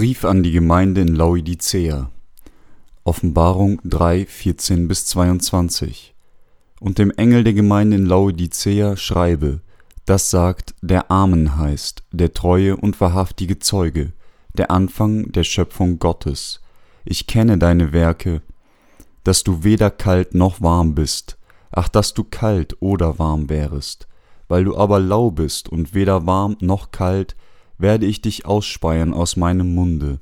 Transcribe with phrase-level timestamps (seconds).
[0.00, 2.10] Brief an die Gemeinde in Laodicea.
[3.04, 6.14] Offenbarung 3, 14 bis 22.
[6.80, 9.60] Und dem Engel der Gemeinde in Laodicea schreibe,
[10.06, 14.14] das sagt, der Amen heißt, der treue und wahrhaftige Zeuge,
[14.54, 16.62] der Anfang der Schöpfung Gottes.
[17.04, 18.40] Ich kenne deine Werke,
[19.22, 21.36] dass du weder kalt noch warm bist,
[21.72, 24.08] ach, dass du kalt oder warm wärest.
[24.48, 27.36] Weil du aber lau bist und weder warm noch kalt,
[27.80, 30.20] werde ich dich ausspeien aus meinem Munde.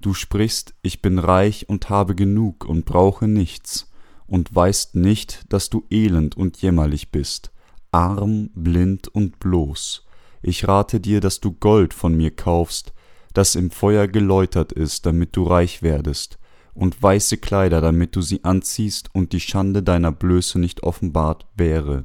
[0.00, 3.90] Du sprichst, ich bin reich und habe genug und brauche nichts,
[4.26, 7.50] und weißt nicht, dass du elend und jämmerlich bist,
[7.90, 10.04] arm, blind und bloß.
[10.42, 12.92] Ich rate dir, dass du Gold von mir kaufst,
[13.32, 16.38] das im Feuer geläutert ist, damit du reich werdest,
[16.74, 22.04] und weiße Kleider, damit du sie anziehst und die Schande deiner Blöße nicht offenbart wäre.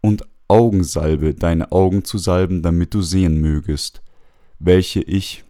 [0.00, 4.02] Und Augensalbe deine Augen zu salben, damit du sehen mögest.
[4.58, 5.44] Welche ich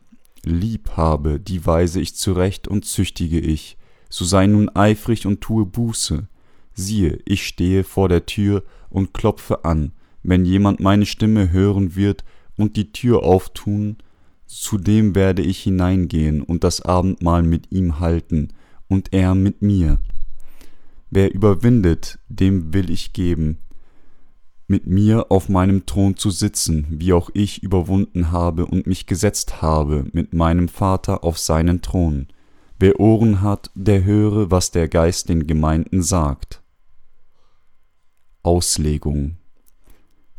[0.44, 3.76] lieb habe, die weise ich zurecht und züchtige ich.
[4.08, 6.28] So sei nun eifrig und tue Buße.
[6.74, 9.92] Siehe, ich stehe vor der Tür und klopfe an.
[10.22, 12.24] Wenn jemand meine Stimme hören wird
[12.56, 13.96] und die Tür auftun,
[14.46, 18.48] zu dem werde ich hineingehen und das Abendmahl mit ihm halten
[18.88, 19.98] und er mit mir.
[21.10, 23.58] Wer überwindet, dem will ich geben,
[24.66, 29.60] mit mir auf meinem Thron zu sitzen, wie auch ich überwunden habe und mich gesetzt
[29.62, 32.28] habe mit meinem Vater auf seinen Thron.
[32.78, 36.62] Wer Ohren hat, der höre, was der Geist den Gemeinden sagt.
[38.42, 39.36] Auslegung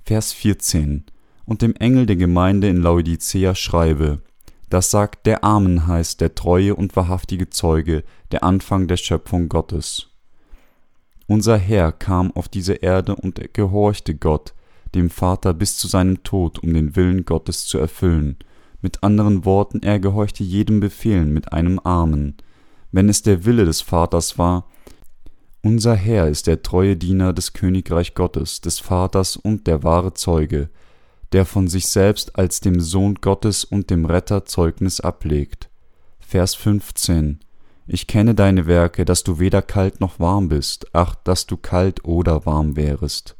[0.03, 1.05] Vers 14
[1.45, 4.21] Und dem Engel der Gemeinde in Laodicea schreibe,
[4.69, 10.12] das sagt der Amen heißt der treue und wahrhaftige Zeuge, der Anfang der Schöpfung Gottes.
[11.34, 14.53] Unser Herr kam auf diese Erde und gehorchte Gott,
[14.94, 18.38] dem Vater bis zu seinem Tod, um den Willen Gottes zu erfüllen.
[18.84, 22.35] Mit anderen Worten, er gehorchte jedem Befehlen mit einem Amen.
[22.91, 24.69] Wenn es der Wille des Vaters war,
[25.63, 30.69] unser Herr ist der treue Diener des Königreich Gottes, des Vaters und der wahre Zeuge,
[31.31, 35.72] der von sich selbst als dem Sohn Gottes und dem Retter Zeugnis ablegt.
[36.19, 37.40] Vers 15
[37.85, 42.05] ich kenne deine Werke, dass du weder kalt noch warm bist, ach, dass du kalt
[42.05, 43.35] oder warm wärest.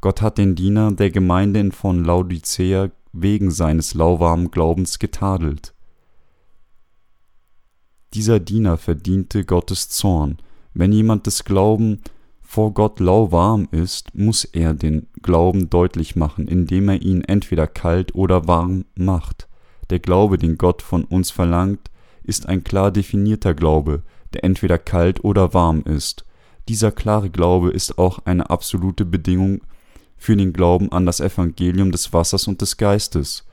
[0.00, 5.74] Gott hat den Diener der Gemeinde von Laodicea wegen seines lauwarmen Glaubens getadelt.
[8.12, 10.38] Dieser Diener verdiente Gottes Zorn.
[10.72, 12.00] Wenn jemand des Glauben
[12.42, 18.14] vor Gott lauwarm ist, muss er den Glauben deutlich machen, indem er ihn entweder kalt
[18.14, 19.48] oder warm macht.
[19.90, 21.90] Der Glaube, den Gott von uns verlangt,
[22.24, 24.02] ist ein klar definierter Glaube,
[24.32, 26.24] der entweder kalt oder warm ist.
[26.68, 29.60] Dieser klare Glaube ist auch eine absolute Bedingung
[30.16, 33.44] für den Glauben an das Evangelium des Wassers und des Geistes.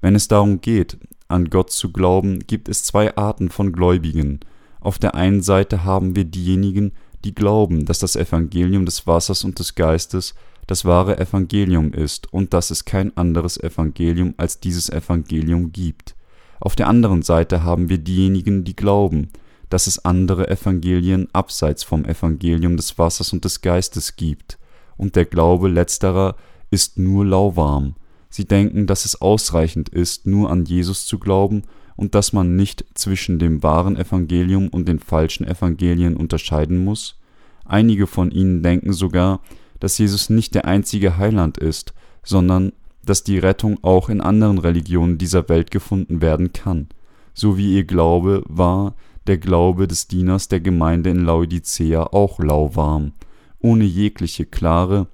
[0.00, 4.40] Wenn es darum geht, an Gott zu glauben, gibt es zwei Arten von Gläubigen.
[4.80, 6.92] Auf der einen Seite haben wir diejenigen,
[7.24, 10.34] die glauben, dass das Evangelium des Wassers und des Geistes
[10.66, 16.14] das wahre Evangelium ist und dass es kein anderes Evangelium als dieses Evangelium gibt.
[16.60, 19.28] Auf der anderen Seite haben wir diejenigen, die glauben,
[19.70, 24.58] dass es andere Evangelien abseits vom Evangelium des Wassers und des Geistes gibt,
[24.96, 26.36] und der Glaube letzterer
[26.70, 27.94] ist nur lauwarm.
[28.30, 31.62] Sie denken, dass es ausreichend ist, nur an Jesus zu glauben
[31.96, 37.18] und dass man nicht zwischen dem wahren Evangelium und den falschen Evangelien unterscheiden muss.
[37.64, 39.40] Einige von ihnen denken sogar,
[39.80, 42.72] dass Jesus nicht der einzige Heiland ist, sondern
[43.04, 46.88] dass die Rettung auch in anderen Religionen dieser Welt gefunden werden kann,
[47.34, 48.94] so wie ihr Glaube war
[49.28, 53.12] der Glaube des Dieners der Gemeinde in Laodicea auch lauwarm,
[53.60, 55.06] ohne jegliche klare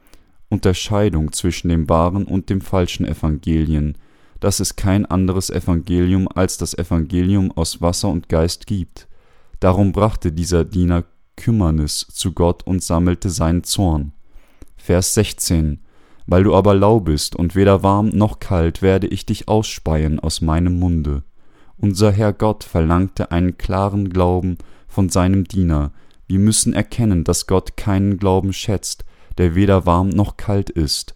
[0.49, 3.99] Unterscheidung zwischen dem wahren und dem falschen Evangelien,
[4.39, 9.09] dass es kein anderes Evangelium als das Evangelium aus Wasser und Geist gibt.
[9.59, 11.05] Darum brachte dieser Diener
[11.37, 14.13] Kümmernis zu Gott und sammelte seinen Zorn.
[14.77, 15.81] Vers 16
[16.27, 20.41] weil du aber lau bist und weder warm noch kalt, werde ich dich ausspeien aus
[20.41, 21.23] meinem Munde.
[21.77, 25.93] Unser Herr Gott verlangte einen klaren Glauben von seinem Diener.
[26.27, 29.05] Wir müssen erkennen, dass Gott keinen Glauben schätzt,
[29.39, 31.15] der weder warm noch kalt ist.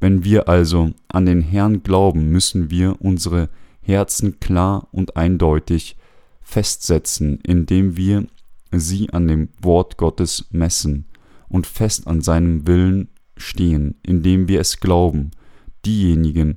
[0.00, 3.50] Wenn wir also an den Herrn glauben, müssen wir unsere
[3.82, 5.96] Herzen klar und eindeutig
[6.40, 8.26] festsetzen, indem wir
[8.72, 11.04] sie an dem Wort Gottes messen
[11.48, 13.08] und fest an seinem Willen
[13.40, 15.30] stehen, indem wir es glauben.
[15.84, 16.56] Diejenigen,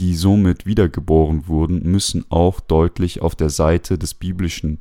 [0.00, 4.78] die somit wiedergeboren wurden, müssen auch deutlich auf der Seite des biblischen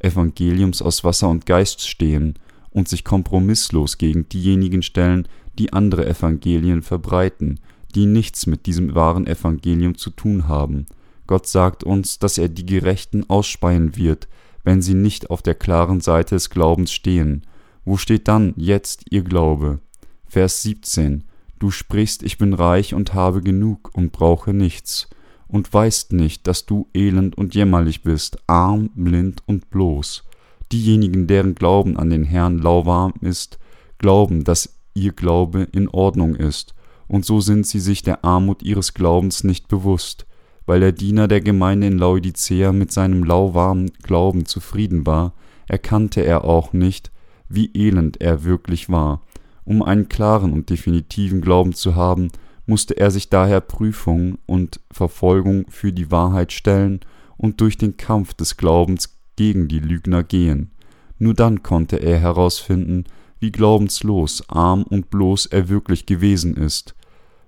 [0.00, 2.34] Evangeliums aus Wasser und Geist stehen
[2.70, 5.28] und sich kompromisslos gegen diejenigen stellen,
[5.58, 7.60] die andere Evangelien verbreiten,
[7.94, 10.86] die nichts mit diesem wahren Evangelium zu tun haben.
[11.26, 14.28] Gott sagt uns, dass er die Gerechten ausspeien wird,
[14.64, 17.42] wenn sie nicht auf der klaren Seite des Glaubens stehen.
[17.84, 19.80] Wo steht dann jetzt ihr Glaube?
[20.28, 21.24] Vers 17
[21.58, 25.08] Du sprichst, ich bin reich und habe genug und brauche nichts,
[25.48, 30.24] und weißt nicht, dass du elend und jämmerlich bist, arm, blind und bloß.
[30.70, 33.58] Diejenigen, deren Glauben an den Herrn lauwarm ist,
[33.96, 36.74] glauben, dass ihr Glaube in Ordnung ist,
[37.08, 40.26] und so sind sie sich der Armut ihres Glaubens nicht bewusst.
[40.66, 45.32] Weil der Diener der Gemeinde in Laodicea mit seinem lauwarmen Glauben zufrieden war,
[45.66, 47.10] erkannte er auch nicht,
[47.48, 49.22] wie elend er wirklich war.
[49.68, 52.30] Um einen klaren und definitiven Glauben zu haben,
[52.64, 57.00] musste er sich daher Prüfung und Verfolgung für die Wahrheit stellen
[57.36, 60.70] und durch den Kampf des Glaubens gegen die Lügner gehen.
[61.18, 63.04] Nur dann konnte er herausfinden,
[63.40, 66.94] wie glaubenslos, arm und bloß er wirklich gewesen ist.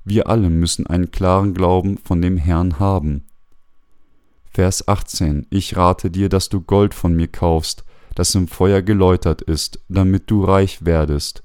[0.05, 3.25] Wir alle müssen einen klaren Glauben von dem Herrn haben.
[4.45, 7.83] Vers 18 Ich rate dir, dass du Gold von mir kaufst,
[8.15, 11.43] das im Feuer geläutert ist, damit du reich werdest,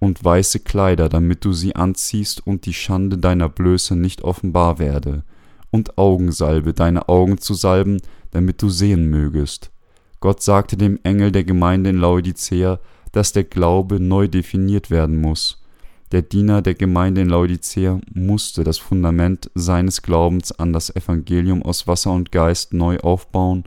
[0.00, 5.22] und weiße Kleider, damit du sie anziehst und die Schande deiner Blöße nicht offenbar werde,
[5.70, 7.98] und Augensalbe, deine Augen zu salben,
[8.32, 9.70] damit du sehen mögest.
[10.18, 12.80] Gott sagte dem Engel der Gemeinde in Laodicea,
[13.12, 15.62] dass der Glaube neu definiert werden muss.
[16.12, 21.86] Der Diener der Gemeinde in Laodicea musste das Fundament seines Glaubens an das Evangelium aus
[21.86, 23.64] Wasser und Geist neu aufbauen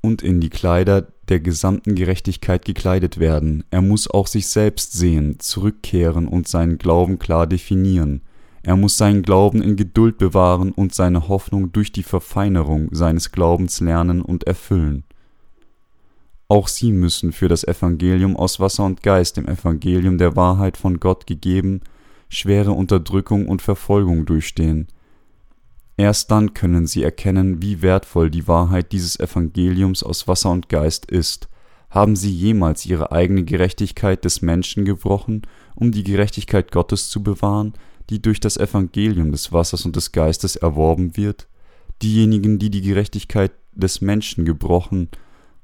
[0.00, 3.64] und in die Kleider der gesamten Gerechtigkeit gekleidet werden.
[3.70, 8.22] Er muss auch sich selbst sehen, zurückkehren und seinen Glauben klar definieren.
[8.62, 13.80] Er muss seinen Glauben in Geduld bewahren und seine Hoffnung durch die Verfeinerung seines Glaubens
[13.80, 15.04] lernen und erfüllen.
[16.48, 20.98] Auch sie müssen für das Evangelium aus Wasser und Geist, dem Evangelium der Wahrheit von
[20.98, 21.82] Gott gegeben,
[22.30, 24.88] schwere Unterdrückung und Verfolgung durchstehen.
[25.98, 31.10] Erst dann können sie erkennen, wie wertvoll die Wahrheit dieses Evangeliums aus Wasser und Geist
[31.10, 31.48] ist.
[31.90, 35.42] Haben sie jemals ihre eigene Gerechtigkeit des Menschen gebrochen,
[35.74, 37.72] um die Gerechtigkeit Gottes zu bewahren,
[38.10, 41.48] die durch das Evangelium des Wassers und des Geistes erworben wird?
[42.00, 45.08] Diejenigen, die die Gerechtigkeit des Menschen gebrochen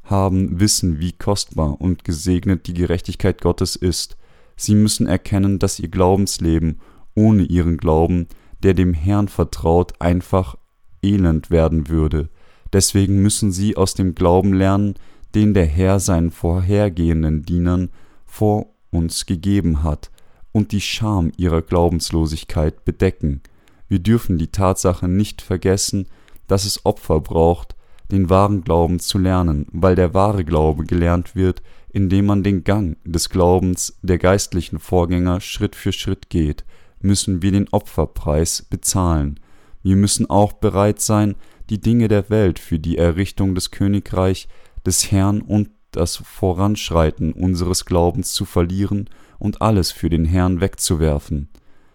[0.02, 4.16] haben, wissen, wie kostbar und gesegnet die Gerechtigkeit Gottes ist.
[4.56, 6.80] Sie müssen erkennen, dass ihr Glaubensleben
[7.14, 8.26] ohne ihren Glauben,
[8.64, 10.56] der dem Herrn vertraut, einfach
[11.02, 12.30] elend werden würde.
[12.72, 14.94] Deswegen müssen sie aus dem Glauben lernen,
[15.34, 17.90] den der Herr seinen vorhergehenden Dienern
[18.24, 20.10] vor uns gegeben hat,
[20.50, 23.42] und die Scham ihrer Glaubenslosigkeit bedecken.
[23.88, 26.06] Wir dürfen die Tatsache nicht vergessen,
[26.46, 27.74] dass es Opfer braucht,
[28.10, 32.96] den wahren Glauben zu lernen, weil der wahre Glaube gelernt wird, indem man den Gang
[33.04, 36.64] des Glaubens der geistlichen Vorgänger Schritt für Schritt geht,
[37.04, 39.40] müssen wir den Opferpreis bezahlen.
[39.82, 41.36] Wir müssen auch bereit sein,
[41.70, 44.48] die Dinge der Welt für die Errichtung des Königreich
[44.84, 49.08] des Herrn und das Voranschreiten unseres Glaubens zu verlieren
[49.38, 51.48] und alles für den Herrn wegzuwerfen.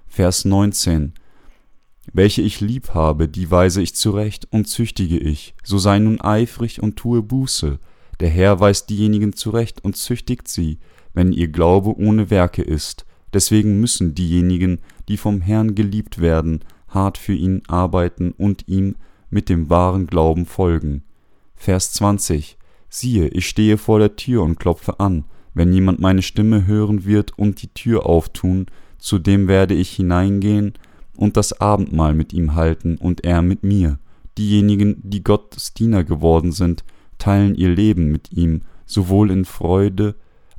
[0.07, 1.13] Vers 19
[2.13, 5.53] welche ich lieb habe, die weise ich zurecht und züchtige ich.
[5.63, 7.79] So sei nun eifrig und tue Buße.
[8.19, 10.79] Der Herr weist diejenigen zurecht und züchtigt sie,
[11.13, 13.05] wenn ihr Glaube ohne Werke ist.
[13.33, 18.95] Deswegen müssen diejenigen, die vom Herrn geliebt werden, hart für ihn arbeiten und ihm
[19.29, 21.03] mit dem wahren Glauben folgen.
[21.55, 25.25] Vers 20 Siehe, ich stehe vor der Tür und klopfe an.
[25.53, 30.73] Wenn jemand meine Stimme hören wird und die Tür auftun, zu dem werde ich hineingehen
[31.15, 33.99] und das Abendmahl mit ihm halten und er mit mir.
[34.37, 36.83] Diejenigen, die Gottes Diener geworden sind,
[37.17, 40.15] teilen ihr Leben mit ihm, sowohl in Freude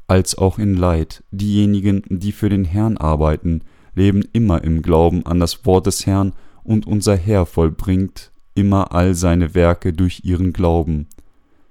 [0.06, 1.24] als auch in Leid.
[1.30, 3.62] Diejenigen, die für den Herrn arbeiten,
[4.00, 6.32] leben immer im Glauben an das Wort des Herrn,
[6.64, 11.06] und unser Herr vollbringt immer all seine Werke durch ihren Glauben.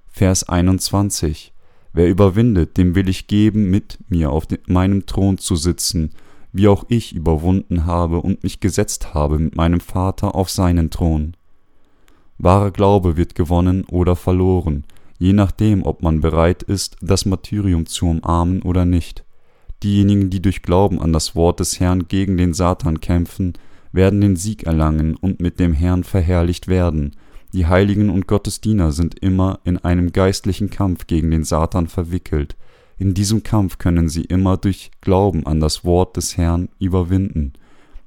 [0.08, 1.52] Vers 21
[1.92, 6.10] Wer überwindet, dem will ich geben, mit mir auf meinem Thron zu sitzen,
[6.52, 11.34] wie auch ich überwunden habe und mich gesetzt habe mit meinem Vater auf seinen Thron.
[12.38, 14.84] Wahrer Glaube wird gewonnen oder verloren,
[15.18, 19.24] je nachdem, ob man bereit ist, das Martyrium zu umarmen oder nicht.
[19.82, 23.54] Diejenigen, die durch Glauben an das Wort des Herrn gegen den Satan kämpfen,
[23.92, 27.16] werden den Sieg erlangen und mit dem Herrn verherrlicht werden.
[27.52, 32.56] Die Heiligen und Gottesdiener sind immer in einem geistlichen Kampf gegen den Satan verwickelt,
[33.00, 37.54] in diesem Kampf können sie immer durch Glauben an das Wort des Herrn überwinden.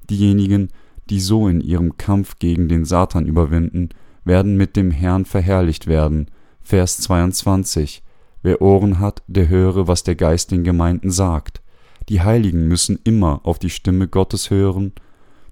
[0.07, 0.69] Diejenigen,
[1.09, 3.89] die so in ihrem Kampf gegen den Satan überwinden,
[4.23, 6.27] werden mit dem Herrn verherrlicht werden.
[6.61, 8.03] Vers 22.
[8.43, 11.62] Wer Ohren hat, der höre, was der Geist den Gemeinden sagt.
[12.09, 14.93] Die Heiligen müssen immer auf die Stimme Gottes hören.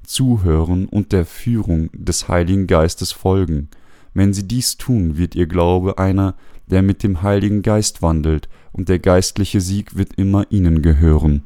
[0.03, 3.69] zuhören und der Führung des Heiligen Geistes folgen.
[4.13, 6.35] Wenn sie dies tun, wird ihr Glaube einer,
[6.67, 11.43] der mit dem Heiligen Geist wandelt, und der geistliche Sieg wird immer ihnen gehören.